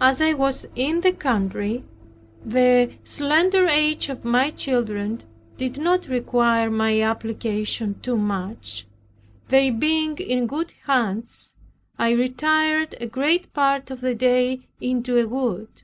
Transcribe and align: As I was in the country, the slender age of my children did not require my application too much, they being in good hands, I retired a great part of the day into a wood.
As 0.00 0.22
I 0.22 0.32
was 0.32 0.66
in 0.74 1.02
the 1.02 1.12
country, 1.12 1.84
the 2.42 2.94
slender 3.04 3.66
age 3.66 4.08
of 4.08 4.24
my 4.24 4.48
children 4.50 5.20
did 5.58 5.76
not 5.76 6.08
require 6.08 6.70
my 6.70 7.02
application 7.02 8.00
too 8.00 8.16
much, 8.16 8.86
they 9.48 9.68
being 9.68 10.16
in 10.16 10.46
good 10.46 10.72
hands, 10.86 11.54
I 11.98 12.12
retired 12.12 12.96
a 12.98 13.06
great 13.06 13.52
part 13.52 13.90
of 13.90 14.00
the 14.00 14.14
day 14.14 14.68
into 14.80 15.18
a 15.18 15.28
wood. 15.28 15.82